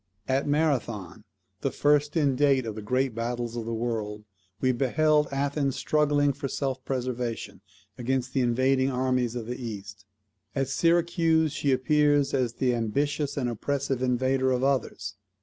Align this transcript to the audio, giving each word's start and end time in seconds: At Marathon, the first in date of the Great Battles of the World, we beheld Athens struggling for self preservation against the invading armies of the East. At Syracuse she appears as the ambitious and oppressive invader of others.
At 0.27 0.47
Marathon, 0.47 1.25
the 1.59 1.69
first 1.69 2.17
in 2.17 2.35
date 2.35 2.65
of 2.65 2.73
the 2.73 2.81
Great 2.81 3.13
Battles 3.13 3.55
of 3.55 3.65
the 3.67 3.73
World, 3.75 4.25
we 4.59 4.71
beheld 4.71 5.27
Athens 5.31 5.75
struggling 5.75 6.33
for 6.33 6.47
self 6.47 6.83
preservation 6.83 7.61
against 7.99 8.33
the 8.33 8.41
invading 8.41 8.89
armies 8.89 9.35
of 9.35 9.45
the 9.45 9.63
East. 9.63 10.07
At 10.55 10.69
Syracuse 10.69 11.51
she 11.53 11.71
appears 11.71 12.33
as 12.33 12.53
the 12.55 12.73
ambitious 12.73 13.37
and 13.37 13.47
oppressive 13.47 14.01
invader 14.01 14.49
of 14.51 14.63
others. 14.63 15.17